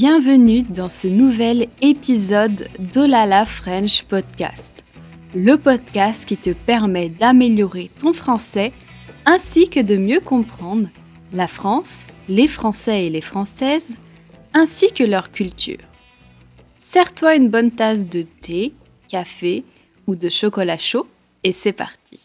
Bienvenue 0.00 0.62
dans 0.62 0.88
ce 0.88 1.08
nouvel 1.08 1.66
épisode 1.82 2.68
d'Olala 2.78 3.44
French 3.44 4.04
Podcast, 4.04 4.72
le 5.34 5.56
podcast 5.56 6.24
qui 6.24 6.36
te 6.36 6.50
permet 6.50 7.08
d'améliorer 7.08 7.90
ton 7.98 8.12
français 8.12 8.70
ainsi 9.26 9.68
que 9.68 9.80
de 9.80 9.96
mieux 9.96 10.20
comprendre 10.20 10.88
la 11.32 11.48
France, 11.48 12.06
les 12.28 12.46
Français 12.46 13.06
et 13.06 13.10
les 13.10 13.20
Françaises, 13.20 13.96
ainsi 14.54 14.92
que 14.92 15.02
leur 15.02 15.32
culture. 15.32 15.82
Sers-toi 16.76 17.34
une 17.34 17.48
bonne 17.48 17.72
tasse 17.72 18.06
de 18.06 18.22
thé, 18.22 18.74
café 19.08 19.64
ou 20.06 20.14
de 20.14 20.28
chocolat 20.28 20.78
chaud 20.78 21.08
et 21.42 21.50
c'est 21.50 21.72
parti. 21.72 22.20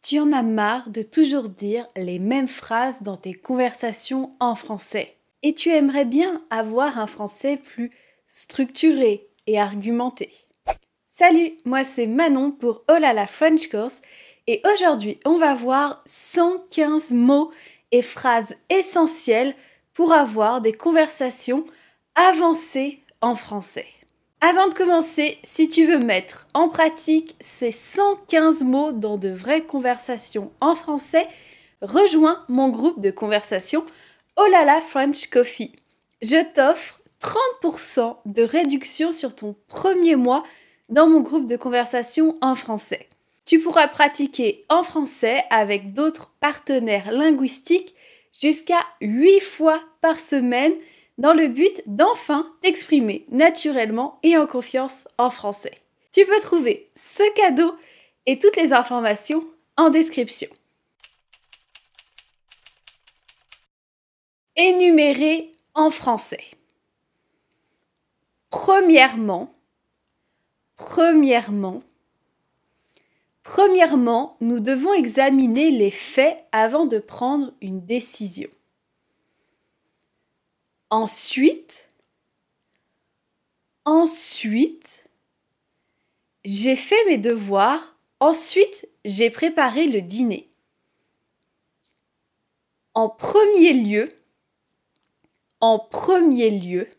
Tu 0.00 0.20
en 0.20 0.30
as 0.30 0.44
marre 0.44 0.88
de 0.90 1.02
toujours 1.02 1.48
dire 1.48 1.88
les 1.96 2.20
mêmes 2.20 2.46
phrases 2.46 3.02
dans 3.02 3.16
tes 3.16 3.34
conversations 3.34 4.30
en 4.38 4.54
français 4.54 5.16
et 5.44 5.52
tu 5.52 5.70
aimerais 5.70 6.06
bien 6.06 6.42
avoir 6.50 6.98
un 6.98 7.06
français 7.06 7.58
plus 7.58 7.92
structuré 8.26 9.28
et 9.46 9.60
argumenté. 9.60 10.30
Salut, 11.06 11.52
moi 11.66 11.84
c'est 11.84 12.08
Manon 12.08 12.50
pour 12.50 12.82
Oh 12.90 12.96
la 12.98 13.26
French 13.26 13.68
Course 13.68 14.00
et 14.46 14.62
aujourd'hui 14.72 15.20
on 15.26 15.36
va 15.36 15.54
voir 15.54 16.02
115 16.06 17.12
mots 17.12 17.52
et 17.92 18.00
phrases 18.00 18.56
essentielles 18.70 19.54
pour 19.92 20.12
avoir 20.12 20.62
des 20.62 20.72
conversations 20.72 21.66
avancées 22.14 23.00
en 23.20 23.36
français. 23.36 23.86
Avant 24.40 24.68
de 24.68 24.74
commencer, 24.74 25.38
si 25.44 25.68
tu 25.68 25.86
veux 25.86 25.98
mettre 25.98 26.48
en 26.54 26.68
pratique 26.70 27.36
ces 27.40 27.70
115 27.70 28.64
mots 28.64 28.92
dans 28.92 29.18
de 29.18 29.28
vraies 29.28 29.64
conversations 29.64 30.52
en 30.60 30.74
français, 30.74 31.28
rejoins 31.82 32.44
mon 32.48 32.70
groupe 32.70 33.00
de 33.00 33.10
conversation 33.10 33.84
Oh 34.36 34.46
là 34.50 34.64
là 34.64 34.80
French 34.80 35.28
Coffee. 35.28 35.76
Je 36.20 36.42
t'offre 36.54 37.00
30% 37.62 38.16
de 38.26 38.42
réduction 38.42 39.12
sur 39.12 39.36
ton 39.36 39.54
premier 39.68 40.16
mois 40.16 40.42
dans 40.88 41.08
mon 41.08 41.20
groupe 41.20 41.46
de 41.46 41.56
conversation 41.56 42.36
en 42.40 42.56
français. 42.56 43.08
Tu 43.46 43.60
pourras 43.60 43.86
pratiquer 43.86 44.64
en 44.68 44.82
français 44.82 45.44
avec 45.50 45.92
d'autres 45.92 46.34
partenaires 46.40 47.12
linguistiques 47.12 47.94
jusqu'à 48.40 48.80
8 49.00 49.38
fois 49.38 49.80
par 50.00 50.18
semaine 50.18 50.72
dans 51.16 51.32
le 51.32 51.46
but 51.46 51.82
d'enfin 51.86 52.50
t'exprimer 52.60 53.26
naturellement 53.30 54.18
et 54.24 54.36
en 54.36 54.46
confiance 54.46 55.06
en 55.16 55.30
français. 55.30 55.74
Tu 56.12 56.26
peux 56.26 56.40
trouver 56.40 56.90
ce 56.96 57.22
cadeau 57.36 57.72
et 58.26 58.40
toutes 58.40 58.56
les 58.56 58.72
informations 58.72 59.44
en 59.76 59.90
description. 59.90 60.48
Énumérer 64.56 65.52
en 65.74 65.90
français. 65.90 66.44
Premièrement, 68.50 69.52
premièrement, 70.76 71.82
premièrement, 73.42 74.36
nous 74.40 74.60
devons 74.60 74.92
examiner 74.92 75.72
les 75.72 75.90
faits 75.90 76.44
avant 76.52 76.86
de 76.86 77.00
prendre 77.00 77.52
une 77.60 77.84
décision. 77.84 78.48
Ensuite, 80.90 81.88
ensuite, 83.84 85.02
j'ai 86.44 86.76
fait 86.76 87.04
mes 87.06 87.18
devoirs. 87.18 87.96
Ensuite, 88.20 88.88
j'ai 89.04 89.30
préparé 89.30 89.88
le 89.88 90.00
dîner. 90.00 90.48
En 92.94 93.08
premier 93.08 93.72
lieu, 93.72 94.08
en 95.64 95.78
premier 95.78 96.50
lieu, 96.50 96.90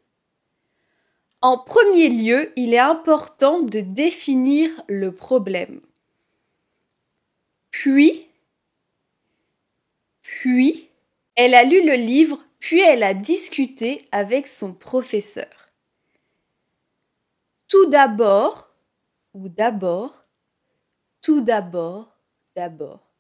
en 1.44 1.59
premier 1.59 2.09
lieu, 2.09 2.52
il 2.56 2.74
est 2.74 2.80
important 2.80 3.59
de 3.59 3.80
définir 3.80 4.72
le 4.88 5.14
problème. 5.14 5.81
Puis, 7.70 8.28
puis, 10.24 10.90
elle 11.36 11.53
a 11.53 11.64
lu 11.64 11.86
le 11.86 11.94
livre 11.94 12.44
puis 12.58 12.80
elle 12.80 13.03
a 13.03 13.14
discuté 13.14 14.08
avec 14.12 14.48
son 14.48 14.74
professeur. 14.74 15.70
Tout 17.68 17.86
d'abord, 17.86 18.72
ou 19.36 19.47
d'abord, 19.47 20.26
tout 21.22 21.42
d'abord, 21.42 22.18
d'abord. 22.56 23.12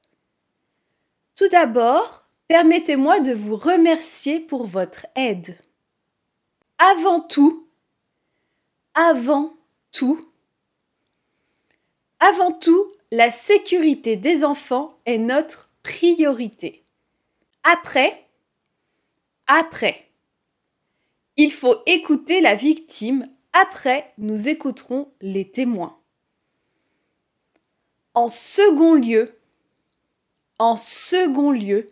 Tout 1.35 1.47
d'abord, 1.49 2.24
permettez-moi 2.47 3.19
de 3.19 3.33
vous 3.33 3.55
remercier 3.55 4.39
pour 4.39 4.65
votre 4.65 5.05
aide. 5.15 5.57
Avant 6.77 7.21
tout, 7.21 7.67
avant 8.93 9.53
tout, 9.91 10.19
avant 12.19 12.51
tout, 12.51 12.91
la 13.11 13.31
sécurité 13.31 14.15
des 14.17 14.43
enfants 14.43 14.99
est 15.05 15.17
notre 15.17 15.69
priorité. 15.83 16.83
Après, 17.63 18.25
après. 19.47 20.09
Il 21.37 21.51
faut 21.51 21.75
écouter 21.85 22.41
la 22.41 22.55
victime, 22.55 23.29
après 23.53 24.13
nous 24.17 24.47
écouterons 24.47 25.11
les 25.21 25.49
témoins. 25.49 25.99
En 28.13 28.29
second 28.29 28.93
lieu, 28.93 29.37
en 30.57 30.77
second 30.77 31.51
lieu, 31.51 31.85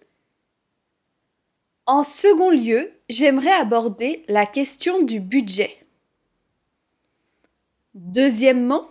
en 1.85 2.03
second 2.03 2.49
lieu, 2.49 2.91
j'aimerais 3.09 3.51
aborder 3.51 4.23
la 4.27 4.45
question 4.45 5.01
du 5.01 5.19
budget. 5.19 5.77
Deuxièmement, 7.94 8.89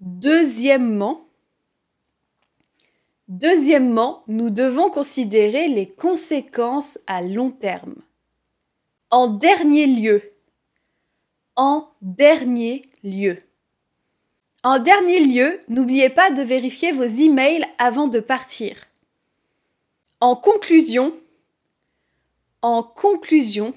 deuxièmement, 0.00 1.24
Deuxièmement, 3.28 4.22
nous 4.28 4.50
devons 4.50 4.90
considérer 4.90 5.66
les 5.68 5.88
conséquences 5.88 6.98
à 7.06 7.22
long 7.22 7.50
terme. 7.50 7.94
En 9.10 9.28
dernier 9.28 9.86
lieu, 9.86 10.22
en 11.56 11.88
dernier 12.02 12.82
lieu. 13.02 13.38
En 14.62 14.78
dernier 14.78 15.20
lieu, 15.20 15.58
n'oubliez 15.68 16.10
pas 16.10 16.30
de 16.30 16.42
vérifier 16.42 16.92
vos 16.92 17.02
emails 17.02 17.64
avant 17.78 18.08
de 18.08 18.20
partir. 18.20 18.76
En 20.24 20.36
conclusion, 20.36 21.14
en 22.62 22.82
conclusion, 22.82 23.74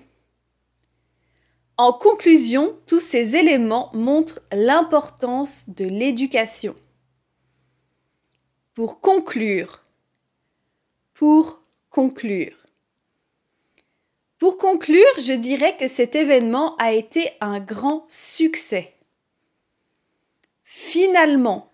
en 1.75 1.91
conclusion, 1.91 2.79
tous 2.87 3.01
ces 3.01 3.35
éléments 3.35 3.91
montrent 3.93 4.39
l'importance 4.53 5.67
de 5.67 5.83
l'éducation. 5.83 6.73
Pour 8.75 9.01
conclure. 9.01 9.83
Pour 11.13 11.63
conclure. 11.89 12.65
Pour 14.37 14.57
conclure, 14.57 15.03
je 15.19 15.33
dirais 15.33 15.75
que 15.75 15.89
cet 15.89 16.15
événement 16.15 16.77
a 16.77 16.93
été 16.93 17.29
un 17.41 17.59
grand 17.59 18.05
succès. 18.07 18.95
Finalement, 20.63 21.69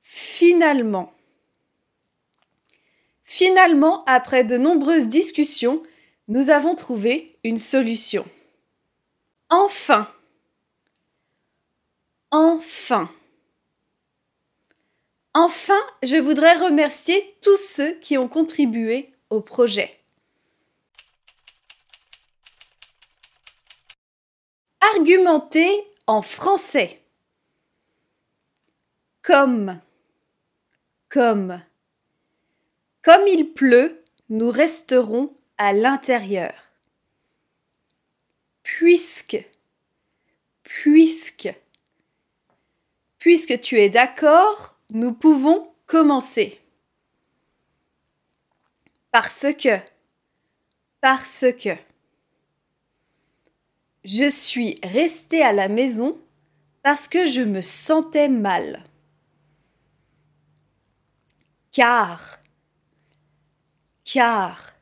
finalement, 0.00 1.12
finalement, 3.30 4.04
après 4.06 4.42
de 4.42 4.56
nombreuses 4.56 5.06
discussions, 5.06 5.84
nous 6.26 6.50
avons 6.50 6.74
trouvé 6.74 7.38
une 7.44 7.58
solution. 7.58 8.26
Enfin, 9.48 10.12
enfin. 12.32 13.08
Enfin, 15.32 15.80
je 16.02 16.16
voudrais 16.16 16.56
remercier 16.56 17.24
tous 17.40 17.56
ceux 17.56 17.92
qui 18.00 18.18
ont 18.18 18.26
contribué 18.26 19.12
au 19.30 19.40
projet. 19.40 19.96
Argumenter 24.96 25.70
en 26.08 26.22
français. 26.22 27.00
Comme. 29.22 29.80
Comme. 31.08 31.60
Comme 33.02 33.26
il 33.26 33.52
pleut, 33.52 34.04
nous 34.28 34.50
resterons 34.50 35.34
à 35.58 35.72
l'intérieur. 35.72 36.52
Puisque. 38.62 39.44
Puisque. 40.62 41.54
Puisque 43.18 43.60
tu 43.60 43.78
es 43.78 43.88
d'accord, 43.88 44.76
nous 44.90 45.12
pouvons 45.12 45.72
commencer. 45.86 46.60
Parce 49.10 49.46
que, 49.58 49.78
parce 51.00 51.46
que, 51.58 51.76
je 54.04 54.30
suis 54.30 54.78
restée 54.82 55.42
à 55.42 55.52
la 55.52 55.68
maison 55.68 56.18
parce 56.82 57.08
que 57.08 57.26
je 57.26 57.42
me 57.42 57.60
sentais 57.60 58.28
mal. 58.28 58.84
Car, 61.72 62.39
car, 64.12 64.74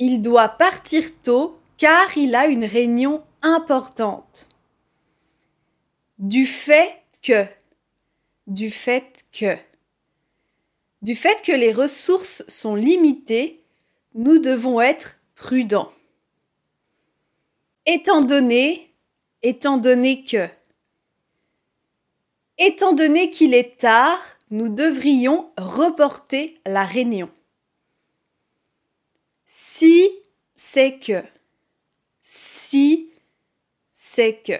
Il 0.00 0.20
doit 0.20 0.48
partir 0.48 1.04
tôt 1.22 1.60
car 1.76 2.18
il 2.18 2.34
a 2.34 2.46
une 2.46 2.64
réunion 2.64 3.22
importante. 3.40 4.48
Du 6.18 6.44
fait 6.44 7.02
que. 7.22 7.46
Du 8.48 8.70
fait 8.70 9.24
que. 9.32 9.56
Du 11.02 11.14
fait 11.14 11.40
que 11.42 11.52
les 11.52 11.72
ressources 11.72 12.44
sont 12.48 12.74
limitées, 12.74 13.62
nous 14.14 14.38
devons 14.38 14.80
être 14.80 15.20
prudents. 15.36 15.92
Étant 17.86 18.22
donné, 18.22 18.92
étant 19.42 19.76
donné 19.76 20.24
que. 20.24 20.48
Étant 22.58 22.92
donné 22.92 23.30
qu'il 23.30 23.54
est 23.54 23.78
tard, 23.78 24.20
nous 24.50 24.68
devrions 24.68 25.50
reporter 25.56 26.60
la 26.66 26.84
réunion. 26.84 27.30
Si 29.46 30.10
c'est 30.54 30.98
que. 30.98 31.22
Si 32.20 33.10
c'est 33.92 34.42
que. 34.42 34.58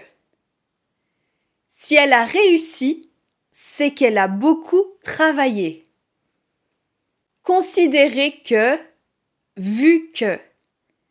Si 1.67 1.95
elle 1.95 2.13
a 2.13 2.25
réussi, 2.25 3.09
c'est 3.51 3.91
qu'elle 3.91 4.17
a 4.17 4.27
beaucoup 4.27 4.83
travaillé. 5.03 5.83
Considérez 7.43 8.41
que, 8.43 8.77
vu 9.57 10.11
que. 10.11 10.39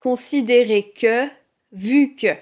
Considérez 0.00 0.90
que, 0.90 1.28
vu 1.72 2.14
que. 2.14 2.34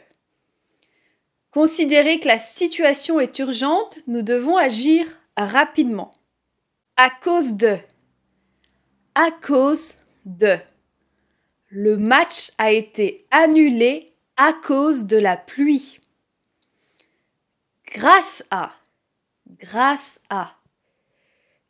Considérez 1.50 2.18
que 2.20 2.28
la 2.28 2.38
situation 2.38 3.20
est 3.20 3.38
urgente, 3.38 3.98
nous 4.06 4.22
devons 4.22 4.56
agir 4.56 5.06
rapidement. 5.36 6.10
À 6.96 7.10
cause 7.10 7.56
de. 7.56 7.76
À 9.14 9.30
cause 9.30 9.96
de. 10.24 10.56
Le 11.74 11.96
match 11.96 12.50
a 12.58 12.70
été 12.70 13.26
annulé 13.30 14.12
à 14.36 14.52
cause 14.52 15.06
de 15.06 15.16
la 15.16 15.38
pluie. 15.38 16.00
Grâce 17.86 18.44
à. 18.50 18.74
Grâce 19.58 20.20
à. 20.28 20.54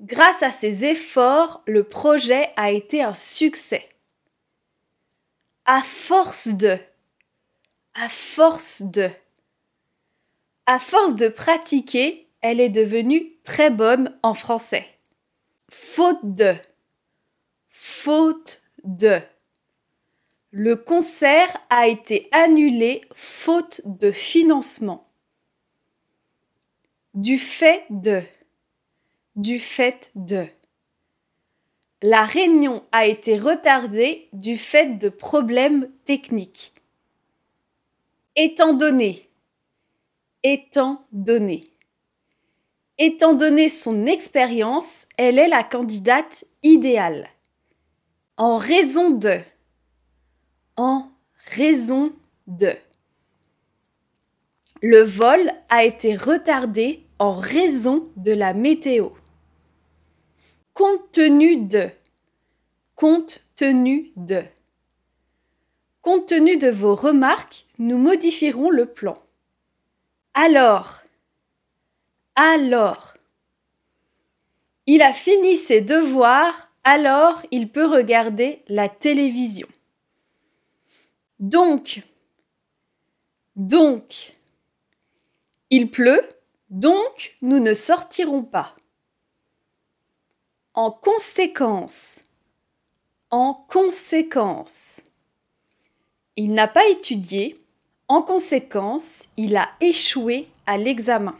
Grâce 0.00 0.42
à 0.42 0.50
ces 0.50 0.84
efforts, 0.84 1.62
le 1.68 1.84
projet 1.84 2.50
a 2.56 2.72
été 2.72 3.00
un 3.00 3.14
succès. 3.14 3.88
À 5.66 5.82
force 5.82 6.48
de. 6.48 6.76
À 7.94 8.08
force 8.08 8.82
de. 8.82 9.08
À 10.66 10.80
force 10.80 11.14
de 11.14 11.28
pratiquer, 11.28 12.28
elle 12.40 12.58
est 12.58 12.70
devenue 12.70 13.36
très 13.44 13.70
bonne 13.70 14.18
en 14.24 14.34
français. 14.34 14.98
Faute 15.70 16.24
de. 16.24 16.56
Faute 17.70 18.62
de. 18.82 19.20
Le 20.54 20.76
concert 20.76 21.48
a 21.70 21.88
été 21.88 22.28
annulé 22.30 23.00
faute 23.14 23.80
de 23.86 24.10
financement. 24.10 25.08
Du 27.14 27.38
fait 27.38 27.86
de. 27.88 28.20
Du 29.34 29.58
fait 29.58 30.10
de. 30.14 30.44
La 32.02 32.24
réunion 32.24 32.84
a 32.92 33.06
été 33.06 33.38
retardée 33.38 34.28
du 34.34 34.58
fait 34.58 34.98
de 34.98 35.08
problèmes 35.08 35.90
techniques. 36.04 36.74
Étant 38.36 38.74
donné. 38.74 39.30
Étant 40.42 41.06
donné. 41.12 41.64
Étant 42.98 43.32
donné 43.32 43.70
son 43.70 44.04
expérience, 44.04 45.06
elle 45.16 45.38
est 45.38 45.48
la 45.48 45.64
candidate 45.64 46.44
idéale. 46.62 47.26
En 48.36 48.58
raison 48.58 49.08
de 49.08 49.40
en 50.76 51.10
raison 51.46 52.12
de. 52.46 52.72
Le 54.82 55.02
vol 55.02 55.50
a 55.68 55.84
été 55.84 56.16
retardé 56.16 57.06
en 57.18 57.34
raison 57.34 58.08
de 58.16 58.32
la 58.32 58.52
météo. 58.52 59.10
Compte 60.74 61.12
tenu 61.12 61.56
de. 61.56 61.88
Compte 62.96 63.44
tenu 63.56 64.10
de. 64.16 64.42
Compte 66.00 66.26
tenu 66.26 66.56
de 66.56 66.68
vos 66.68 66.96
remarques, 66.96 67.66
nous 67.78 67.98
modifierons 67.98 68.70
le 68.70 68.86
plan. 68.86 69.16
Alors. 70.34 71.02
Alors. 72.34 73.14
Il 74.86 75.00
a 75.02 75.12
fini 75.12 75.56
ses 75.56 75.80
devoirs, 75.80 76.70
alors 76.82 77.42
il 77.52 77.68
peut 77.68 77.86
regarder 77.86 78.62
la 78.66 78.88
télévision. 78.88 79.68
Donc, 81.42 82.04
donc, 83.56 84.32
il 85.70 85.90
pleut, 85.90 86.22
donc 86.70 87.36
nous 87.42 87.58
ne 87.58 87.74
sortirons 87.74 88.44
pas. 88.44 88.76
En 90.74 90.92
conséquence, 90.92 92.20
en 93.30 93.54
conséquence, 93.54 95.02
il 96.36 96.52
n'a 96.52 96.68
pas 96.68 96.86
étudié, 96.86 97.60
en 98.06 98.22
conséquence, 98.22 99.24
il 99.36 99.56
a 99.56 99.68
échoué 99.80 100.48
à 100.66 100.78
l'examen. 100.78 101.36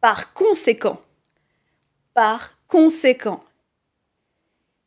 Par 0.00 0.32
conséquent, 0.34 1.02
par 2.14 2.56
conséquent, 2.68 3.42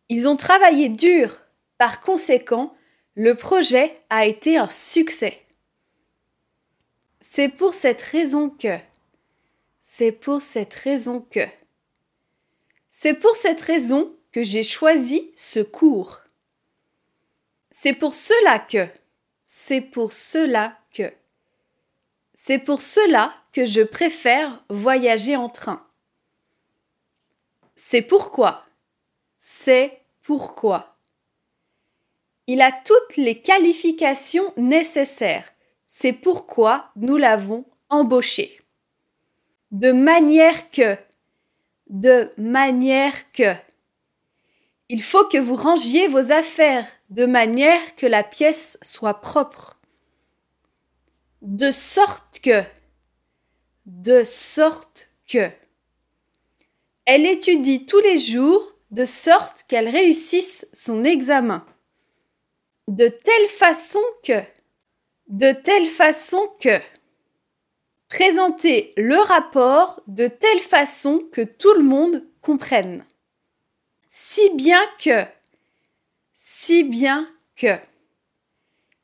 ils 0.07 0.29
ont 0.29 0.37
travaillé 0.37 0.87
dur, 0.87 1.41
par 1.77 1.99
conséquent, 1.99 2.73
le 3.15 3.35
projet 3.35 4.01
a 4.09 4.25
été 4.25 4.57
un 4.57 4.69
succès. 4.69 5.43
C'est 7.21 7.49
pour 7.49 7.73
cette 7.73 8.01
raison 8.01 8.49
que. 8.49 8.77
C'est 9.81 10.11
pour 10.11 10.41
cette 10.41 10.73
raison 10.73 11.21
que. 11.21 11.47
C'est 12.89 13.13
pour 13.13 13.35
cette 13.35 13.61
raison 13.61 14.15
que 14.31 14.43
j'ai 14.43 14.63
choisi 14.63 15.31
ce 15.35 15.59
cours. 15.59 16.21
C'est 17.69 17.93
pour 17.93 18.15
cela 18.15 18.59
que. 18.59 18.87
C'est 19.45 19.81
pour 19.81 20.13
cela 20.13 20.79
que. 20.91 21.13
C'est 22.33 22.59
pour 22.59 22.81
cela 22.81 23.33
que 23.51 23.65
je 23.65 23.81
préfère 23.81 24.63
voyager 24.69 25.35
en 25.35 25.49
train. 25.49 25.85
C'est 27.75 28.01
pourquoi. 28.01 28.65
C'est 29.37 29.99
pourquoi. 30.23 30.92
Il 32.47 32.61
a 32.61 32.71
toutes 32.71 33.15
les 33.15 33.41
qualifications 33.41 34.53
nécessaires. 34.57 35.49
C'est 35.85 36.13
pourquoi 36.13 36.91
nous 36.97 37.15
l'avons 37.15 37.65
embauché. 37.89 38.59
De 39.71 39.91
manière 39.91 40.69
que. 40.69 40.97
De 41.89 42.29
manière 42.37 43.31
que. 43.31 43.53
Il 44.89 45.01
faut 45.01 45.25
que 45.25 45.37
vous 45.37 45.55
rangiez 45.55 46.07
vos 46.07 46.31
affaires 46.31 46.87
de 47.09 47.25
manière 47.25 47.95
que 47.95 48.05
la 48.05 48.23
pièce 48.23 48.77
soit 48.81 49.21
propre. 49.21 49.79
De 51.41 51.71
sorte 51.71 52.39
que. 52.41 52.61
De 53.85 54.23
sorte 54.25 55.09
que. 55.27 55.49
Elle 57.05 57.25
étudie 57.25 57.85
tous 57.85 57.99
les 57.99 58.17
jours 58.17 58.73
de 58.91 59.05
sorte 59.05 59.63
qu'elle 59.67 59.89
réussisse 59.89 60.67
son 60.73 61.03
examen 61.03 61.65
de 62.87 63.07
telle 63.07 63.47
façon 63.47 64.03
que, 64.23 64.41
de 65.27 65.51
telle 65.51 65.87
façon 65.87 66.47
que, 66.59 66.79
présenter 68.09 68.93
le 68.95 69.17
rapport 69.17 70.01
de 70.07 70.27
telle 70.27 70.59
façon 70.59 71.27
que 71.31 71.41
tout 71.41 71.73
le 71.73 71.83
monde 71.83 72.23
comprenne. 72.41 73.03
Si 74.09 74.53
bien 74.55 74.81
que, 74.99 75.25
si 76.33 76.83
bien 76.83 77.27
que. 77.55 77.75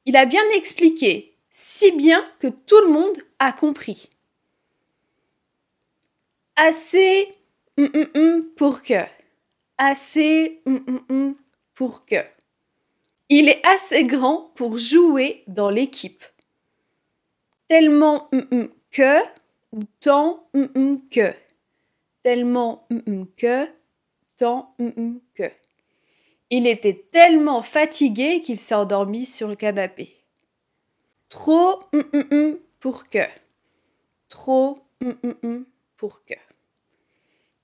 Il 0.05 0.15
a 0.15 0.25
bien 0.25 0.47
expliqué, 0.53 1.35
si 1.49 1.91
bien 1.91 2.23
que 2.39 2.47
tout 2.47 2.79
le 2.81 2.89
monde 2.89 3.17
a 3.39 3.51
compris. 3.51 4.09
Assez 6.55 7.31
mm, 7.77 7.85
mm, 7.85 8.19
mm, 8.19 8.41
pour 8.55 8.83
que. 8.83 9.03
Assez 9.77 10.61
pour 11.73 12.05
que. 12.05 12.23
Il 13.29 13.47
est 13.47 13.65
assez 13.65 14.05
grand 14.05 14.51
pour 14.55 14.77
jouer 14.79 15.43
dans 15.47 15.69
l'équipe. 15.69 16.23
Tellement 17.67 18.29
que 18.89 19.21
ou 19.71 19.83
tant 19.99 20.49
que. 21.11 21.33
Tellement 22.23 22.87
que, 23.37 23.67
tant 24.35 24.75
que. 25.35 25.51
Il 26.49 26.65
était 26.65 27.05
tellement 27.11 27.61
fatigué 27.61 28.41
qu'il 28.41 28.57
s'est 28.57 28.73
endormi 28.73 29.27
sur 29.27 29.47
le 29.47 29.55
canapé. 29.55 30.15
Trop 31.29 31.79
pour 32.79 33.07
que. 33.09 33.19
Trop 34.27 34.79
pour 35.97 36.25
que. 36.25 36.33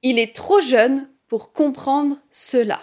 Il 0.04 0.20
est 0.20 0.36
trop 0.36 0.62
jeune 0.62 1.10
pour 1.28 1.52
comprendre 1.52 2.20
cela. 2.30 2.80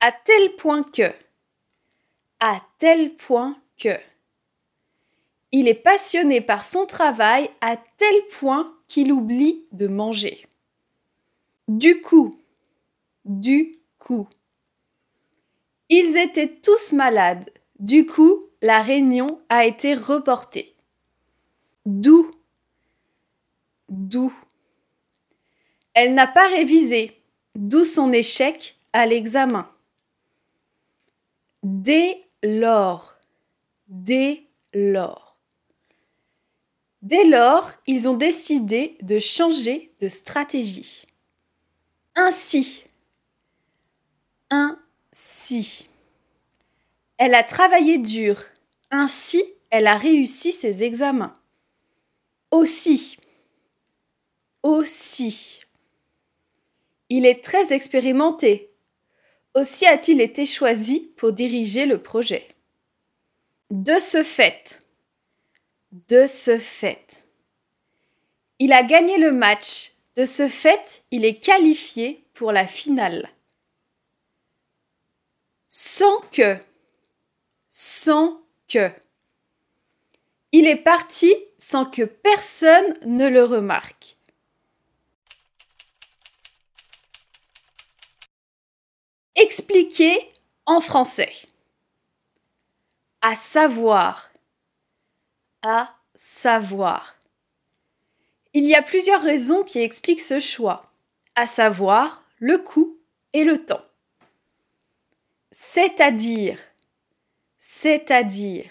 À 0.00 0.12
tel 0.12 0.56
point 0.56 0.82
que. 0.82 1.10
À 2.38 2.60
tel 2.78 3.16
point 3.16 3.56
que. 3.78 3.98
Il 5.52 5.68
est 5.68 5.74
passionné 5.74 6.40
par 6.40 6.64
son 6.64 6.86
travail 6.86 7.50
à 7.60 7.76
tel 7.76 8.14
point 8.38 8.74
qu'il 8.88 9.10
oublie 9.10 9.64
de 9.72 9.88
manger. 9.88 10.46
Du 11.68 12.02
coup. 12.02 12.38
Du 13.24 13.78
coup. 13.98 14.28
Ils 15.88 16.16
étaient 16.16 16.60
tous 16.62 16.92
malades. 16.92 17.50
Du 17.78 18.06
coup, 18.06 18.44
la 18.60 18.82
réunion 18.82 19.40
a 19.48 19.64
été 19.64 19.94
reportée. 19.94 20.74
D'où? 21.86 22.34
D'où? 23.88 24.32
Elle 25.94 26.14
n'a 26.14 26.26
pas 26.26 26.48
révisé. 26.48 27.22
D'où 27.54 27.84
son 27.84 28.12
échec 28.12 28.76
à 28.92 29.06
l'examen? 29.06 29.70
Dès 31.68 32.22
lors. 32.44 33.16
Dès 33.88 34.46
lors. 34.72 35.36
Dès 37.02 37.24
lors, 37.24 37.72
ils 37.88 38.08
ont 38.08 38.16
décidé 38.16 38.96
de 39.02 39.18
changer 39.18 39.92
de 39.98 40.06
stratégie. 40.06 41.06
Ainsi. 42.14 42.84
Ainsi. 44.48 45.88
Elle 47.18 47.34
a 47.34 47.42
travaillé 47.42 47.98
dur. 47.98 48.44
Ainsi, 48.92 49.42
elle 49.70 49.88
a 49.88 49.98
réussi 49.98 50.52
ses 50.52 50.84
examens. 50.84 51.34
Aussi. 52.52 53.16
Aussi. 54.62 55.62
Il 57.08 57.26
est 57.26 57.42
très 57.42 57.72
expérimenté. 57.72 58.70
Aussi 59.56 59.86
a-t-il 59.86 60.20
été 60.20 60.44
choisi 60.44 61.00
pour 61.16 61.32
diriger 61.32 61.86
le 61.86 62.02
projet. 62.02 62.46
De 63.70 63.98
ce 63.98 64.22
fait. 64.22 64.82
De 66.08 66.26
ce 66.26 66.58
fait. 66.58 67.26
Il 68.58 68.74
a 68.74 68.82
gagné 68.82 69.16
le 69.16 69.32
match. 69.32 69.92
De 70.14 70.26
ce 70.26 70.50
fait, 70.50 71.02
il 71.10 71.24
est 71.24 71.40
qualifié 71.40 72.22
pour 72.34 72.52
la 72.52 72.66
finale. 72.66 73.30
Sans 75.68 76.20
que 76.32 76.58
sans 77.78 78.40
que. 78.68 78.90
Il 80.52 80.66
est 80.66 80.82
parti 80.82 81.34
sans 81.58 81.84
que 81.84 82.02
personne 82.02 82.94
ne 83.04 83.28
le 83.28 83.44
remarque. 83.44 84.15
Expliquer 89.48 90.18
en 90.66 90.80
français. 90.80 91.30
À 93.20 93.36
savoir. 93.36 94.32
À 95.62 95.94
savoir. 96.16 97.16
Il 98.54 98.64
y 98.64 98.74
a 98.74 98.82
plusieurs 98.82 99.22
raisons 99.22 99.62
qui 99.62 99.78
expliquent 99.78 100.20
ce 100.20 100.40
choix, 100.40 100.90
à 101.36 101.46
savoir 101.46 102.24
le 102.40 102.58
coût 102.58 102.98
et 103.34 103.44
le 103.44 103.56
temps. 103.64 103.84
C'est-à-dire 105.52 106.58
c'est-à-dire. 107.60 108.68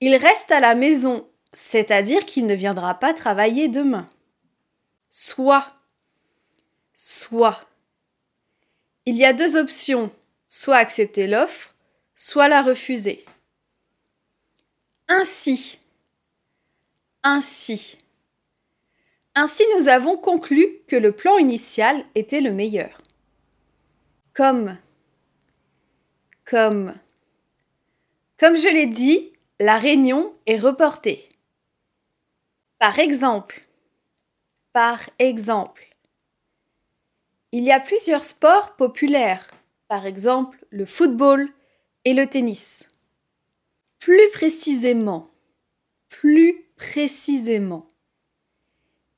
Il 0.00 0.16
reste 0.16 0.50
à 0.50 0.58
la 0.58 0.74
maison, 0.74 1.28
c'est-à-dire 1.52 2.24
qu'il 2.24 2.46
ne 2.46 2.54
viendra 2.54 2.94
pas 2.94 3.14
travailler 3.14 3.68
demain. 3.68 4.06
Soit. 5.08 5.68
Soit. 6.94 7.60
Il 9.06 9.16
y 9.16 9.24
a 9.24 9.32
deux 9.32 9.56
options, 9.56 10.10
soit 10.48 10.76
accepter 10.76 11.26
l'offre, 11.26 11.74
soit 12.16 12.48
la 12.48 12.62
refuser. 12.62 13.24
Ainsi. 15.08 15.78
Ainsi. 17.22 17.98
Ainsi 19.34 19.64
nous 19.76 19.88
avons 19.88 20.16
conclu 20.16 20.78
que 20.86 20.96
le 20.96 21.12
plan 21.12 21.36
initial 21.38 22.04
était 22.14 22.40
le 22.40 22.52
meilleur. 22.52 23.02
Comme. 24.32 24.76
Comme. 26.44 26.94
Comme 28.38 28.56
je 28.56 28.68
l'ai 28.68 28.86
dit, 28.86 29.32
la 29.60 29.78
réunion 29.78 30.34
est 30.46 30.58
reportée. 30.58 31.28
Par 32.78 32.98
exemple, 32.98 33.62
par 34.72 35.00
exemple, 35.18 35.88
il 37.56 37.62
y 37.62 37.70
a 37.70 37.78
plusieurs 37.78 38.24
sports 38.24 38.74
populaires, 38.74 39.48
par 39.86 40.06
exemple 40.06 40.66
le 40.70 40.84
football 40.84 41.48
et 42.04 42.12
le 42.12 42.26
tennis. 42.26 42.88
Plus 44.00 44.28
précisément, 44.32 45.30
plus 46.08 46.66
précisément, 46.74 47.86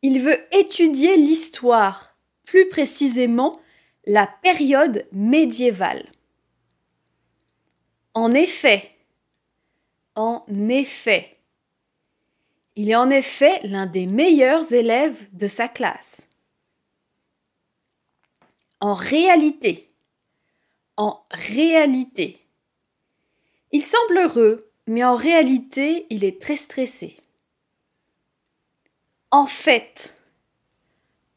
il 0.02 0.22
veut 0.22 0.36
étudier 0.52 1.16
l'histoire, 1.16 2.14
plus 2.44 2.68
précisément 2.68 3.58
la 4.04 4.26
période 4.26 5.06
médiévale. 5.12 6.04
En 8.12 8.32
effet, 8.32 8.90
en 10.14 10.44
effet. 10.68 11.32
Il 12.74 12.90
est 12.90 12.96
en 12.96 13.08
effet 13.08 13.60
l'un 13.62 13.86
des 13.86 14.06
meilleurs 14.06 14.74
élèves 14.74 15.26
de 15.32 15.48
sa 15.48 15.68
classe. 15.68 16.25
En 18.80 18.94
réalité. 18.94 19.86
En 20.96 21.24
réalité. 21.30 22.38
Il 23.72 23.84
semble 23.84 24.18
heureux, 24.18 24.70
mais 24.86 25.04
en 25.04 25.16
réalité, 25.16 26.06
il 26.10 26.24
est 26.24 26.40
très 26.40 26.56
stressé. 26.56 27.16
En 29.30 29.46
fait. 29.46 30.20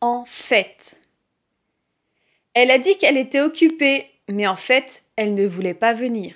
En 0.01 0.25
fait. 0.25 0.99
Elle 2.53 2.71
a 2.71 2.79
dit 2.79 2.97
qu'elle 2.97 3.17
était 3.17 3.41
occupée, 3.41 4.09
mais 4.27 4.47
en 4.47 4.55
fait, 4.55 5.03
elle 5.15 5.33
ne 5.33 5.47
voulait 5.47 5.73
pas 5.73 5.93
venir. 5.93 6.35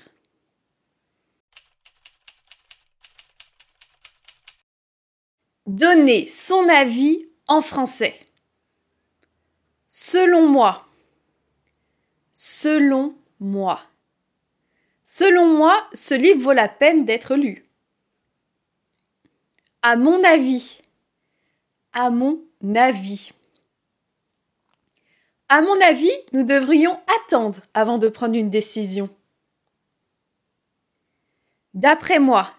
Donner 5.66 6.28
son 6.28 6.68
avis 6.70 7.26
en 7.48 7.62
français. 7.62 8.20
Selon 9.88 10.48
moi. 10.48 10.88
Selon 12.34 13.16
moi. 13.40 13.80
Selon 15.06 15.46
moi, 15.46 15.88
ce 15.94 16.16
livre 16.16 16.42
vaut 16.42 16.54
la 16.54 16.68
peine 16.68 17.06
d'être 17.06 17.36
lu. 17.36 17.64
À 19.84 19.96
mon 19.96 20.24
avis. 20.24 20.82
À 21.94 22.10
mon 22.10 22.42
avis. 22.76 23.32
À 25.48 25.62
mon 25.62 25.80
avis, 25.82 26.12
nous 26.32 26.44
devrions 26.44 27.00
attendre 27.20 27.60
avant 27.76 28.00
de 28.00 28.10
prendre 28.10 28.34
une 28.34 28.50
décision. 28.50 29.08
D'après 31.76 32.18
moi. 32.18 32.50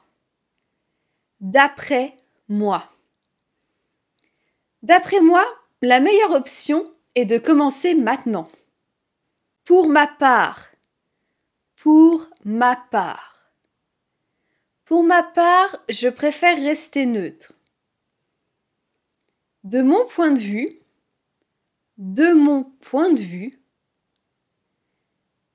D'après 1.40 2.16
moi. 2.48 2.92
D'après 4.84 5.20
moi, 5.20 5.44
la 5.82 5.98
meilleure 5.98 6.30
option 6.30 6.88
est 7.16 7.24
de 7.24 7.38
commencer 7.38 7.94
maintenant. 7.94 8.48
Pour 9.64 9.88
ma 9.88 10.06
part. 10.06 10.70
Pour 11.76 12.28
ma 12.44 12.76
part. 12.76 13.50
Pour 14.84 15.02
ma 15.02 15.22
part, 15.22 15.78
je 15.88 16.08
préfère 16.08 16.56
rester 16.56 17.06
neutre. 17.06 17.52
De 19.64 19.80
mon 19.80 20.06
point 20.06 20.32
de 20.32 20.38
vue, 20.38 20.80
de 21.96 22.32
mon 22.32 22.64
point 22.64 23.10
de 23.10 23.22
vue, 23.22 23.50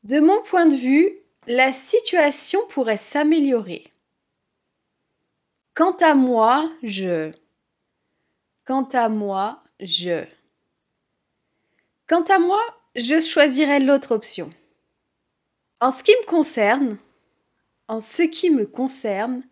de 0.04 0.20
mon 0.20 0.42
point 0.42 0.66
de 0.66 0.76
vue, 0.76 1.20
la 1.46 1.72
situation 1.74 2.60
pourrait 2.70 2.98
s'améliorer. 2.98 3.92
Quant 5.76 5.96
à 5.98 6.16
moi, 6.16 6.72
je 6.82 7.32
Quant 8.66 8.88
à 8.94 9.10
moi, 9.10 9.64
je. 9.80 10.26
Quant 12.08 12.24
à 12.24 12.40
moi, 12.40 12.62
je 13.00 13.20
choisirais 13.20 13.80
l'autre 13.80 14.14
option. 14.14 14.50
En 15.80 15.92
ce 15.92 16.04
qui 16.04 16.12
me 16.12 16.26
concerne, 16.26 16.98
en 17.88 18.02
ce 18.02 18.24
qui 18.24 18.50
me 18.50 18.66
concerne, 18.66 19.44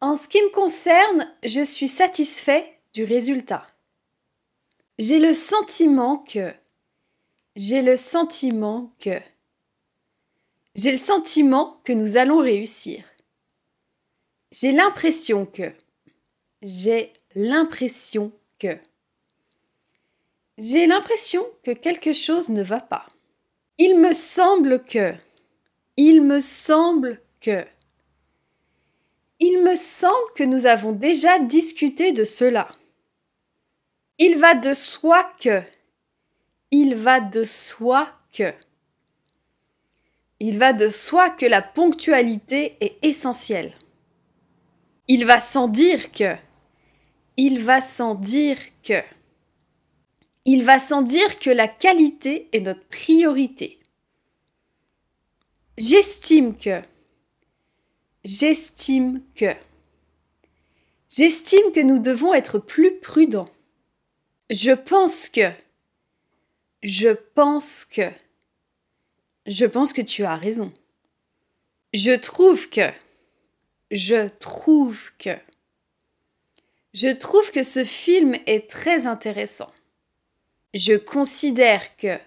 en 0.00 0.16
ce 0.16 0.26
qui 0.28 0.42
me 0.42 0.50
concerne, 0.50 1.32
je 1.44 1.64
suis 1.64 1.88
satisfait 1.88 2.78
du 2.92 3.04
résultat. 3.04 3.66
J'ai 4.98 5.18
le 5.18 5.32
sentiment 5.34 6.18
que. 6.18 6.52
J'ai 7.56 7.82
le 7.82 7.96
sentiment 7.96 8.92
que. 8.98 9.20
J'ai 10.74 10.92
le 10.92 10.98
sentiment 10.98 11.80
que 11.84 11.92
nous 11.92 12.16
allons 12.16 12.38
réussir. 12.38 13.04
J'ai 14.50 14.72
l'impression 14.72 15.46
que. 15.46 15.72
J'ai 16.62 17.12
l'impression 17.34 18.32
que. 18.58 18.78
J'ai 20.58 20.86
l'impression 20.86 21.44
que 21.64 21.72
quelque 21.72 22.12
chose 22.12 22.48
ne 22.48 22.62
va 22.62 22.80
pas. 22.80 23.06
Il 23.78 23.98
me 23.98 24.12
semble 24.12 24.84
que. 24.84 25.14
Il 25.96 26.22
me 26.22 26.40
semble 26.40 27.20
que. 27.40 27.64
Il 29.40 29.62
me 29.62 29.74
semble 29.74 30.32
que 30.36 30.44
nous 30.44 30.66
avons 30.66 30.92
déjà 30.92 31.40
discuté 31.40 32.12
de 32.12 32.24
cela. 32.24 32.68
Il 34.18 34.38
va 34.38 34.54
de 34.54 34.74
soi 34.74 35.24
que. 35.40 35.60
Il 36.70 36.94
va 36.94 37.18
de 37.20 37.42
soi 37.42 38.08
que. 38.32 38.54
Il 40.38 40.58
va 40.58 40.72
de 40.72 40.88
soi 40.88 41.30
que 41.30 41.46
la 41.46 41.62
ponctualité 41.62 42.76
est 42.80 42.96
essentielle. 43.02 43.72
Il 45.08 45.26
va 45.26 45.40
sans 45.40 45.66
dire 45.66 46.12
que. 46.12 46.36
Il 47.36 47.60
va 47.60 47.80
sans 47.80 48.14
dire 48.14 48.58
que. 48.84 49.02
Il 50.44 50.64
va 50.64 50.78
sans 50.78 51.02
dire 51.02 51.38
que 51.38 51.50
la 51.50 51.68
qualité 51.68 52.48
est 52.52 52.60
notre 52.60 52.84
priorité. 52.88 53.78
J'estime 55.78 56.56
que. 56.56 56.82
J'estime 58.24 59.22
que. 59.34 59.54
J'estime 61.08 61.72
que 61.72 61.80
nous 61.80 61.98
devons 61.98 62.34
être 62.34 62.58
plus 62.58 62.98
prudents. 62.98 63.48
Je 64.50 64.72
pense 64.72 65.28
que. 65.28 65.50
Je 66.82 67.08
pense 67.08 67.84
que. 67.84 68.10
Je 69.46 69.64
pense 69.64 69.92
que 69.92 70.02
tu 70.02 70.24
as 70.24 70.36
raison. 70.36 70.68
Je 71.92 72.12
trouve 72.12 72.68
que. 72.68 72.90
Je 73.90 74.28
trouve 74.28 75.10
que. 75.18 75.36
Je 76.92 77.08
trouve 77.08 77.50
que 77.50 77.62
ce 77.62 77.84
film 77.84 78.34
est 78.46 78.70
très 78.70 79.06
intéressant. 79.06 79.73
Je 80.74 80.94
considère 80.94 81.96
que. 81.96 82.18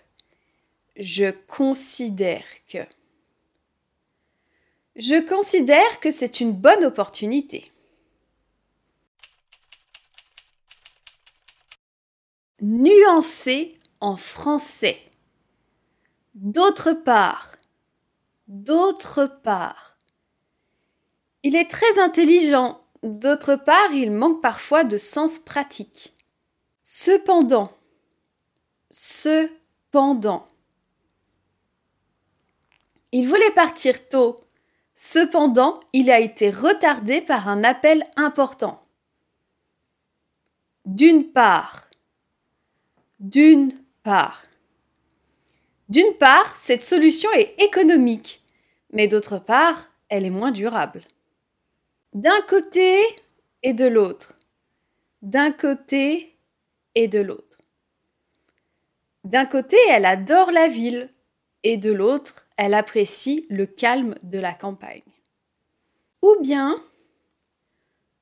Je 0.96 1.32
considère 1.32 2.46
que. 2.72 2.78
Je 4.96 5.20
considère 5.28 6.00
que 6.00 6.12
c'est 6.12 6.40
une 6.40 6.54
bonne 6.54 6.86
opportunité. 6.86 7.70
Nuancer 12.62 13.78
en 14.00 14.16
français. 14.16 15.02
D'autre 16.34 16.94
part. 16.94 17.58
D'autre 18.48 19.26
part. 19.44 19.98
Il 21.44 21.58
est 21.58 21.70
très 21.70 22.00
intelligent. 22.00 22.82
D'autre 23.04 23.56
part, 23.56 23.92
il 23.92 24.12
manque 24.12 24.42
parfois 24.42 24.86
de 24.86 24.98
sens 24.98 25.38
pratique. 25.38 26.14
Cependant. 26.82 27.77
Cependant. 28.90 30.48
Il 33.12 33.28
voulait 33.28 33.52
partir 33.52 34.10
tôt. 34.10 34.38
Cependant, 34.96 35.80
il 35.94 36.10
a 36.10 36.20
été 36.20 36.50
retardé 36.50 37.22
par 37.22 37.48
un 37.48 37.64
appel 37.64 38.04
important. 38.16 38.84
D'une 40.86 41.32
part. 41.32 41.90
D'une 43.20 43.72
part. 44.04 44.44
D'une 45.90 46.18
part, 46.18 46.56
cette 46.56 46.84
solution 46.84 47.32
est 47.32 47.56
économique, 47.62 48.44
mais 48.92 49.08
d'autre 49.08 49.40
part, 49.40 49.90
elle 50.10 50.26
est 50.26 50.32
moins 50.32 50.52
durable. 50.52 51.04
D'un 52.14 52.42
côté 52.50 53.02
et 53.64 53.74
de 53.74 53.86
l'autre. 53.86 54.38
D'un 55.22 55.52
côté 55.52 56.38
et 56.96 57.08
de 57.08 57.20
l'autre. 57.20 57.47
D'un 59.28 59.46
côté, 59.46 59.76
elle 59.90 60.06
adore 60.06 60.52
la 60.52 60.70
ville, 60.70 61.10
et 61.64 61.76
de 61.76 61.92
l'autre, 61.92 62.48
elle 62.56 62.74
apprécie 62.74 63.46
le 63.50 63.66
calme 63.66 64.16
de 64.24 64.40
la 64.40 64.54
campagne. 64.54 65.02
Ou 66.22 66.38
bien, 66.40 66.82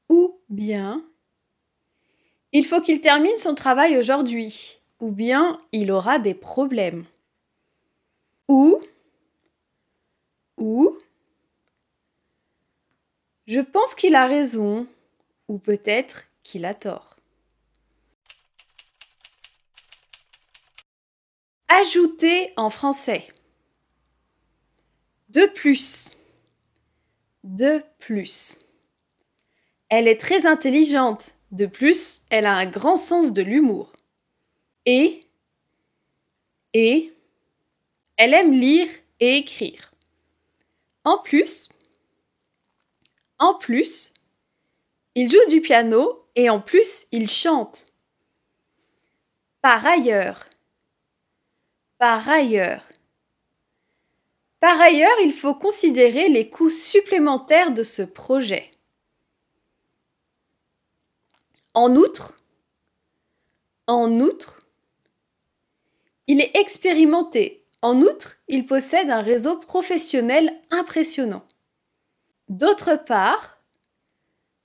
ou 0.09 0.39
bien, 0.49 1.05
il 2.53 2.65
faut 2.65 2.81
qu'il 2.81 3.01
termine 3.01 3.37
son 3.37 3.53
travail 3.53 3.99
aujourd'hui, 3.99 4.79
ou 4.99 5.11
bien 5.11 5.61
il 5.71 5.91
aura 5.91 6.17
des 6.17 6.33
problèmes. 6.33 7.05
Ou, 8.47 8.81
ou, 10.57 10.97
je 13.45 13.61
pense 13.61 13.93
qu'il 13.93 14.15
a 14.15 14.25
raison, 14.25 14.87
ou 15.49 15.59
peut-être 15.59 16.25
qu'il 16.41 16.65
a 16.65 16.73
tort. 16.73 17.14
Ajouter 21.67 22.53
en 22.57 22.69
français. 22.69 23.27
De 25.29 25.47
plus. 25.53 26.11
De 27.43 27.83
plus. 27.99 28.59
Elle 29.89 30.07
est 30.07 30.21
très 30.21 30.45
intelligente. 30.45 31.35
De 31.51 31.65
plus, 31.65 32.21
elle 32.29 32.45
a 32.45 32.53
un 32.53 32.65
grand 32.65 32.97
sens 32.97 33.33
de 33.33 33.41
l'humour. 33.41 33.93
Et. 34.85 35.25
Et. 36.73 37.13
Elle 38.17 38.33
aime 38.33 38.53
lire 38.53 38.87
et 39.19 39.37
écrire. 39.37 39.91
En 41.03 41.17
plus. 41.17 41.69
En 43.39 43.55
plus. 43.55 44.13
Il 45.15 45.29
joue 45.29 45.49
du 45.49 45.61
piano 45.61 46.27
et 46.35 46.49
en 46.49 46.61
plus, 46.61 47.07
il 47.11 47.29
chante. 47.29 47.85
Par 49.61 49.85
ailleurs. 49.85 50.45
Par 51.97 52.27
ailleurs. 52.29 52.81
Il 55.23 55.33
faut 55.33 55.55
considérer 55.55 56.29
les 56.29 56.49
coûts 56.49 56.69
supplémentaires 56.69 57.71
de 57.71 57.83
ce 57.83 58.01
projet. 58.01 58.71
En 61.73 61.95
outre, 61.95 62.35
en 63.87 64.13
outre, 64.15 64.65
il 66.27 66.41
est 66.41 66.55
expérimenté. 66.57 67.65
En 67.81 68.01
outre, 68.01 68.37
il 68.47 68.65
possède 68.65 69.09
un 69.09 69.21
réseau 69.21 69.57
professionnel 69.57 70.53
impressionnant. 70.71 71.45
D'autre 72.49 72.95
part, 73.05 73.59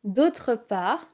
d'autre 0.05 0.55
part, 0.55 1.09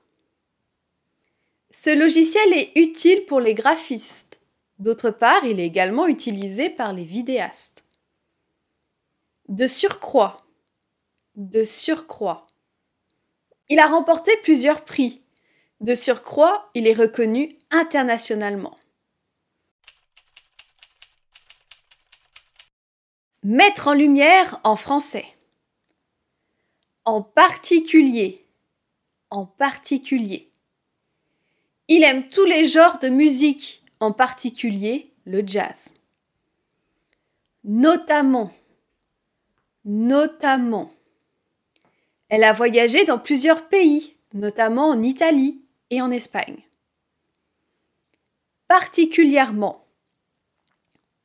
ce 1.71 1.97
logiciel 1.97 2.53
est 2.53 2.73
utile 2.77 3.27
pour 3.27 3.41
les 3.41 3.55
graphistes. 3.55 4.36
D'autre 4.79 5.11
part, 5.11 5.45
il 5.45 5.59
est 5.59 5.67
également 5.67 6.07
utilisé 6.07 6.69
par 6.69 6.93
les 6.93 7.05
vidéastes. 7.05 7.85
De 9.49 9.67
surcroît. 9.67 10.45
De 11.35 11.65
surcroît. 11.65 12.47
Il 13.69 13.79
a 13.79 13.87
remporté 13.87 14.33
plusieurs 14.43 14.85
prix. 14.85 15.23
De 15.81 15.95
surcroît, 15.95 16.71
il 16.75 16.87
est 16.87 16.95
reconnu 16.95 17.57
internationalement. 17.71 18.77
Mettre 23.43 23.89
en 23.89 23.95
lumière 23.95 24.61
en 24.65 24.77
français. 24.77 25.27
En 27.05 27.23
particulier. 27.23 28.45
En 29.31 29.47
particulier. 29.47 30.51
Il 31.89 32.03
aime 32.03 32.27
tous 32.27 32.45
les 32.45 32.67
genres 32.67 32.99
de 32.99 33.09
musique, 33.09 33.85
en 34.01 34.13
particulier 34.13 35.13
le 35.25 35.43
jazz. 35.47 35.91
Notamment 37.65 38.53
notamment. 39.87 40.91
Elle 42.29 42.45
a 42.45 42.53
voyagé 42.53 43.05
dans 43.05 43.19
plusieurs 43.19 43.69
pays, 43.69 44.17
notamment 44.35 44.89
en 44.89 45.03
Italie 45.03 45.63
et 45.91 46.03
en 46.03 46.11
Espagne. 46.11 46.59
Particulièrement. 48.69 49.87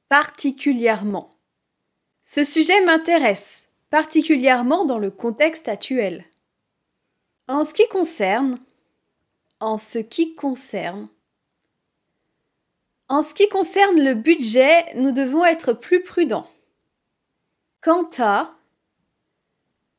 Particulièrement. 0.07 1.31
Ce 2.21 2.43
sujet 2.43 2.85
m'intéresse, 2.85 3.67
particulièrement 3.89 4.85
dans 4.85 4.99
le 4.99 5.09
contexte 5.09 5.67
actuel. 5.67 6.23
En 7.47 7.65
ce 7.65 7.73
qui 7.73 7.87
concerne, 7.89 8.55
en 9.59 9.79
ce 9.79 9.97
qui 9.97 10.35
concerne, 10.35 11.07
en 13.11 13.21
ce 13.21 13.33
qui 13.33 13.49
concerne 13.49 14.01
le 14.01 14.13
budget, 14.13 14.85
nous 14.95 15.11
devons 15.11 15.43
être 15.43 15.73
plus 15.73 16.01
prudents. 16.01 16.49
Quant 17.81 18.09
à, 18.17 18.55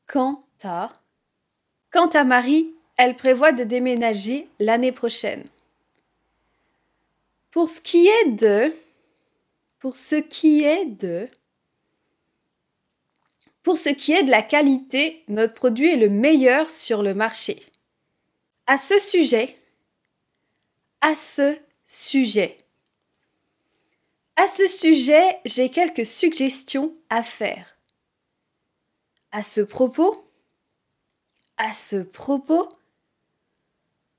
quant 0.06 0.42
à, 0.64 0.90
quant 1.90 2.08
à 2.08 2.24
Marie, 2.24 2.74
elle 2.96 3.14
prévoit 3.14 3.52
de 3.52 3.64
déménager 3.64 4.48
l'année 4.60 4.92
prochaine. 4.92 5.44
Pour 7.50 7.68
ce 7.68 7.82
qui 7.82 8.06
est 8.06 8.30
de, 8.30 8.74
pour 9.78 9.94
ce 9.94 10.14
qui 10.14 10.64
est 10.64 10.86
de, 10.86 11.28
pour 13.62 13.76
ce 13.76 13.90
qui 13.90 14.12
est 14.12 14.22
de 14.22 14.30
la 14.30 14.42
qualité, 14.42 15.22
notre 15.28 15.52
produit 15.52 15.90
est 15.90 15.98
le 15.98 16.08
meilleur 16.08 16.70
sur 16.70 17.02
le 17.02 17.12
marché. 17.12 17.62
À 18.66 18.78
ce 18.78 18.98
sujet, 18.98 19.54
à 21.02 21.14
ce 21.14 21.58
sujet, 21.84 22.56
À 24.42 24.48
ce 24.48 24.66
sujet, 24.66 25.38
j'ai 25.44 25.70
quelques 25.70 26.04
suggestions 26.04 26.96
à 27.10 27.22
faire. 27.22 27.78
À 29.30 29.40
ce 29.40 29.60
propos, 29.60 30.28
à 31.58 31.72
ce 31.72 32.02
propos, 32.02 32.68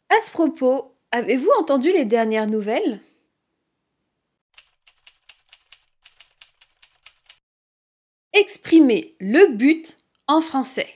à 0.07 0.17
ce 0.21 0.31
propos, 0.31 0.95
avez-vous 1.11 1.51
entendu 1.59 1.91
les 1.91 2.05
dernières 2.05 2.47
nouvelles? 2.47 3.01
Exprimez 8.31 9.17
le 9.19 9.47
but 9.57 9.97
en 10.27 10.39
français. 10.39 10.95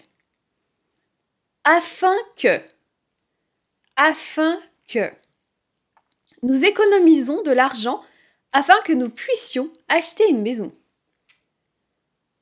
Afin 1.65 2.15
que, 2.37 2.61
afin 3.97 4.57
que, 4.87 5.11
nous 6.43 6.63
économisons 6.63 7.43
de 7.43 7.51
l'argent 7.51 8.01
afin 8.51 8.79
que 8.81 8.93
nous 8.93 9.09
puissions 9.09 9.71
acheter 9.87 10.29
une 10.29 10.41
maison. 10.41 10.73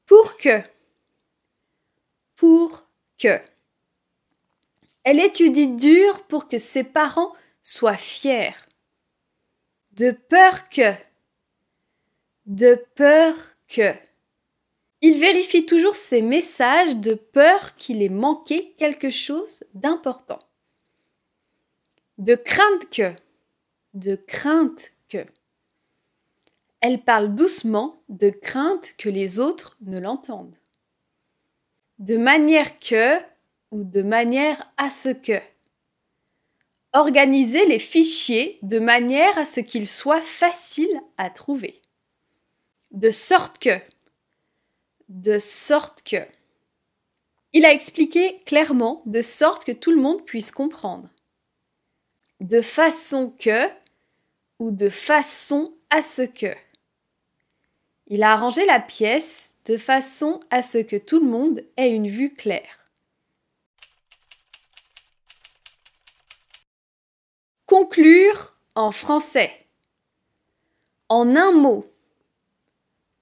Pour 0.06 0.38
que, 0.38 0.62
pour 2.36 2.88
que. 3.18 3.40
Elle 5.04 5.20
étudie 5.20 5.68
dur 5.68 6.24
pour 6.24 6.48
que 6.48 6.58
ses 6.58 6.84
parents 6.84 7.34
soient 7.62 7.98
fiers. 7.98 8.56
De 9.92 10.12
peur 10.12 10.68
que, 10.70 10.94
de 12.46 12.76
peur 12.96 13.36
que. 13.68 13.94
Il 15.02 15.20
vérifie 15.20 15.66
toujours 15.66 15.96
ses 15.96 16.22
messages 16.22 16.96
de 16.96 17.14
peur 17.14 17.76
qu'il 17.76 18.02
ait 18.02 18.10
manqué 18.10 18.74
quelque 18.78 19.10
chose 19.10 19.64
d'important. 19.74 20.40
De 22.18 22.36
crainte 22.36 22.90
que, 22.90 23.14
de 23.94 24.16
crainte. 24.16 24.95
Elle 26.88 27.02
parle 27.02 27.34
doucement 27.34 28.00
de 28.10 28.30
crainte 28.30 28.94
que 29.00 29.10
les 29.10 29.40
autres 29.40 29.76
ne 29.82 29.98
l'entendent. 29.98 30.56
De 31.98 32.16
manière 32.16 32.78
que 32.78 33.18
ou 33.72 33.84
de 33.84 34.04
manière 34.04 34.72
à 34.78 34.92
ce 34.92 35.10
que. 35.10 35.42
Organiser 36.94 37.66
les 37.66 37.80
fichiers 37.80 38.60
de 38.62 38.78
manière 38.78 39.36
à 39.36 39.46
ce 39.46 39.62
qu'ils 39.62 39.88
soient 39.88 40.22
faciles 40.22 41.02
à 41.18 41.32
trouver. 41.32 41.82
De 42.92 43.10
sorte 43.10 43.58
que. 43.58 43.80
De 45.10 45.40
sorte 45.40 46.04
que. 46.04 46.24
Il 47.52 47.66
a 47.66 47.74
expliqué 47.74 48.42
clairement 48.46 49.02
de 49.08 49.24
sorte 49.24 49.66
que 49.66 49.72
tout 49.72 49.90
le 49.90 50.00
monde 50.00 50.24
puisse 50.24 50.52
comprendre. 50.52 51.10
De 52.42 52.62
façon 52.62 53.34
que 53.40 53.70
ou 54.60 54.70
de 54.70 54.90
façon 54.90 55.74
à 55.90 56.04
ce 56.04 56.22
que. 56.22 56.54
Il 58.08 58.24
a 58.24 58.32
arrangé 58.32 58.66
la 58.66 58.80
pièce 58.80 59.56
de 59.66 59.78
façon 59.78 60.40
à 60.52 60.62
ce 60.62 60.78
que 60.78 60.96
tout 60.96 61.20
le 61.20 61.26
monde 61.26 61.64
ait 61.78 61.92
une 61.92 62.08
vue 62.08 62.34
claire. 62.34 62.86
Conclure 67.66 68.52
en 68.76 68.92
français. 68.92 69.58
En 71.10 71.36
un 71.36 71.52
mot. 71.52 71.92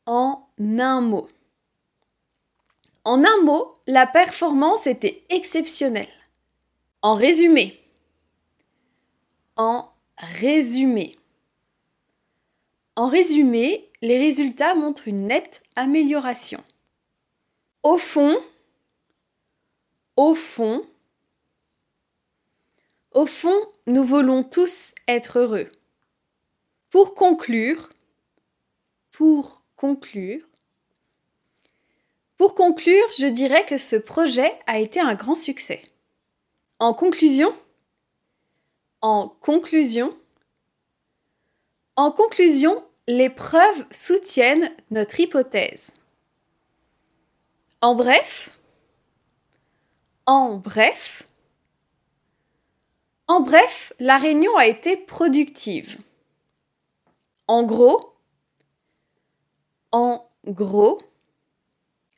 En 0.06 0.50
un 0.60 1.02
mot. 1.02 1.28
En 3.06 3.24
un 3.24 3.42
mot, 3.44 3.76
la 3.88 4.06
performance 4.06 4.86
était 4.86 5.24
exceptionnelle. 5.30 6.08
En 7.02 7.16
résumé. 7.16 7.80
En 9.56 9.90
résumé. 10.18 11.18
En 12.96 13.08
résumé, 13.08 13.90
les 14.04 14.20
résultats 14.20 14.76
montrent 14.76 15.08
une 15.08 15.28
nette 15.28 15.64
amélioration. 15.78 16.62
Au 17.84 17.98
fond, 17.98 18.38
au 20.18 20.36
fond, 20.36 20.86
au 23.14 23.26
fond, 23.26 23.58
nous 23.88 24.04
voulons 24.04 24.44
tous 24.44 24.94
être 25.08 25.40
heureux. 25.40 25.72
Pour 26.90 27.16
conclure, 27.16 27.90
pour 29.12 29.64
conclure, 29.78 30.46
pour 32.36 32.56
conclure, 32.56 33.06
je 33.18 33.28
dirais 33.28 33.66
que 33.66 33.78
ce 33.78 33.96
projet 33.96 34.52
a 34.68 34.80
été 34.80 35.00
un 35.00 35.16
grand 35.16 35.36
succès. 35.36 35.82
En 36.80 36.94
conclusion, 36.94 37.56
en 39.00 39.30
conclusion, 39.30 40.14
en 41.96 42.12
conclusion, 42.12 42.84
les 43.08 43.30
preuves 43.30 43.86
soutiennent 43.92 44.72
notre 44.92 45.20
hypothèse. 45.20 45.94
En 47.82 47.96
bref, 47.96 48.58
en 50.26 50.56
bref, 50.56 51.24
en 53.28 53.42
bref, 53.42 53.94
la 54.00 54.18
réunion 54.18 54.56
a 54.58 54.68
été 54.68 54.96
productive. 54.96 55.98
En 57.48 57.64
gros, 57.64 58.16
en 59.92 60.26
gros, 60.48 61.00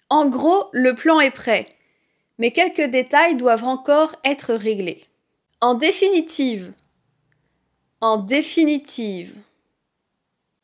en 0.09 0.27
gros, 0.27 0.69
le 0.71 0.93
plan 0.93 1.19
est 1.19 1.31
prêt, 1.31 1.67
mais 2.37 2.51
quelques 2.51 2.91
détails 2.91 3.35
doivent 3.35 3.63
encore 3.63 4.15
être 4.23 4.53
réglés. 4.53 5.05
En 5.61 5.73
définitive, 5.73 6.73
en 8.01 8.17
définitive, 8.17 9.35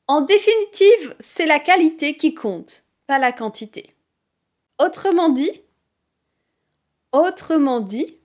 en 0.07 0.21
définitive, 0.21 1.15
c'est 1.19 1.45
la 1.45 1.59
qualité 1.59 2.15
qui 2.15 2.33
compte, 2.33 2.83
pas 3.07 3.19
la 3.19 3.31
quantité. 3.31 3.95
Autrement 4.79 5.29
dit, 5.29 5.61
autrement 7.11 7.79
dit, 7.79 8.17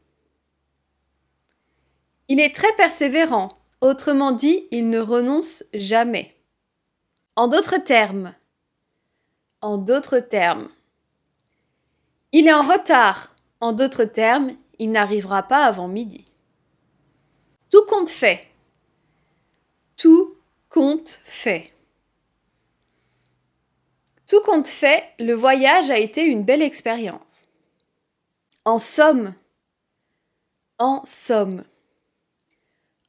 il 2.29 2.41
est 2.41 2.55
très 2.55 2.73
persévérant, 2.75 3.59
autrement 3.81 4.33
dit, 4.33 4.67
il 4.71 4.89
ne 4.89 4.99
renonce 4.99 5.65
jamais. 5.75 6.35
En 7.37 7.49
d'autres 7.49 7.79
termes, 7.79 8.35
en 9.61 9.79
d'autres 9.79 10.19
termes, 10.19 10.69
il 12.33 12.49
est 12.49 12.53
en 12.53 12.63
retard, 12.63 13.35
en 13.61 13.73
d'autres 13.73 14.05
termes, 14.05 14.53
il 14.79 14.91
n'arrivera 14.91 15.43
pas 15.43 15.65
avant 15.65 15.89
midi. 15.89 16.25
Tout 17.71 17.85
compte 17.87 18.11
fait. 18.11 18.49
Tout 19.97 20.36
compte 20.69 21.21
fait. 21.25 21.73
Tout 24.27 24.41
compte 24.41 24.69
fait, 24.69 25.05
le 25.19 25.35
voyage 25.35 25.91
a 25.91 25.99
été 25.99 26.25
une 26.25 26.45
belle 26.45 26.63
expérience. 26.63 27.47
En 28.65 28.79
somme, 28.79 29.35
en 30.79 31.05
somme, 31.05 31.65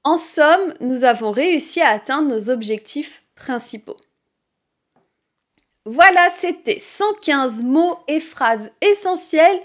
en 0.04 0.16
somme, 0.16 0.74
nous 0.80 1.04
avons 1.04 1.32
réussi 1.32 1.82
à 1.82 1.90
atteindre 1.90 2.30
nos 2.30 2.50
objectifs 2.50 3.24
principaux. 3.36 3.98
Voilà, 5.84 6.30
c'était 6.40 6.80
115 6.80 7.62
mots 7.62 8.00
et 8.08 8.22
phrases 8.22 8.72
essentielles 8.80 9.62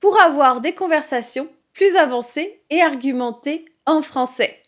pour 0.00 0.18
avoir 0.18 0.62
des 0.62 0.74
conversations 0.74 1.46
plus 1.74 1.96
avancées 1.96 2.62
et 2.70 2.80
argumentées 2.80 3.66
en 3.84 4.00
français. 4.00 4.61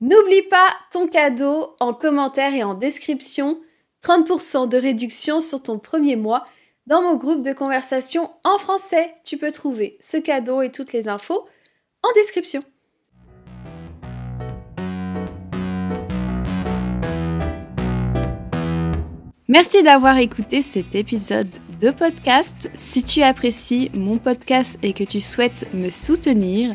N'oublie 0.00 0.42
pas 0.42 0.68
ton 0.90 1.06
cadeau 1.06 1.76
en 1.78 1.94
commentaire 1.94 2.52
et 2.52 2.64
en 2.64 2.74
description 2.74 3.60
30% 4.02 4.68
de 4.68 4.76
réduction 4.76 5.40
sur 5.40 5.62
ton 5.62 5.78
premier 5.78 6.16
mois 6.16 6.44
dans 6.86 7.00
mon 7.00 7.16
groupe 7.16 7.42
de 7.42 7.52
conversation 7.52 8.30
en 8.42 8.58
français. 8.58 9.14
Tu 9.24 9.38
peux 9.38 9.52
trouver 9.52 9.96
ce 10.00 10.16
cadeau 10.16 10.62
et 10.62 10.70
toutes 10.70 10.92
les 10.92 11.08
infos 11.08 11.46
en 12.02 12.12
description. 12.12 12.62
Merci 19.46 19.82
d'avoir 19.82 20.18
écouté 20.18 20.62
cet 20.62 20.94
épisode 20.94 21.48
de 21.80 21.90
podcast. 21.90 22.68
Si 22.74 23.04
tu 23.04 23.22
apprécies 23.22 23.90
mon 23.94 24.18
podcast 24.18 24.78
et 24.82 24.92
que 24.92 25.04
tu 25.04 25.20
souhaites 25.20 25.72
me 25.72 25.90
soutenir, 25.90 26.74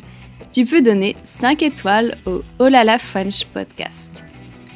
tu 0.52 0.66
peux 0.66 0.82
donner 0.82 1.16
5 1.24 1.62
étoiles 1.62 2.18
au 2.26 2.42
Olala 2.60 2.98
French 2.98 3.46
Podcast. 3.46 4.26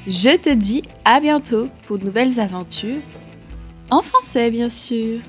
Je 0.08 0.38
te 0.38 0.54
dis 0.54 0.84
à 1.06 1.20
bientôt 1.20 1.70
pour 1.86 1.98
de 1.98 2.06
nouvelles 2.06 2.40
aventures, 2.40 3.02
en 3.90 4.02
français 4.02 4.52
bien 4.52 4.70
sûr. 4.70 5.20